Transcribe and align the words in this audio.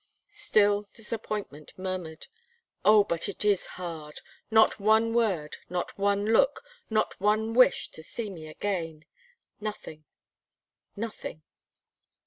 still 0.33 0.89
disappointment 0.93 1.73
murmured: 1.77 2.25
"Oh! 2.83 3.03
but 3.03 3.29
it 3.29 3.45
is 3.45 3.67
hard! 3.77 4.19
not 4.49 4.79
one 4.79 5.13
word, 5.13 5.57
not 5.69 5.95
one 5.95 6.25
look, 6.33 6.63
not 6.89 7.13
one 7.21 7.53
wish 7.53 7.89
to 7.89 8.01
see 8.01 8.31
me 8.31 8.47
again; 8.47 9.05
nothing 9.59 10.05
nothing." 10.95 11.43